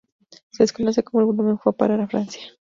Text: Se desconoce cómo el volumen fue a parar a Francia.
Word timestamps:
Se 0.49 0.63
desconoce 0.63 1.03
cómo 1.03 1.21
el 1.21 1.27
volumen 1.27 1.59
fue 1.59 1.73
a 1.73 1.75
parar 1.75 2.01
a 2.01 2.07
Francia. 2.07 2.41